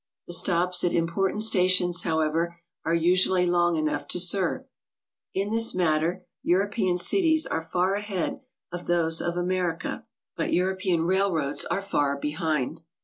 [0.25, 4.63] The stops at impor tant stations, however, are usually long enough to serve.
[5.35, 5.55] In 62 GOING ABROAD?
[5.55, 8.41] this matter European cities are far ahead
[8.71, 12.81] of those of Amer ica, but European railroads are far behind.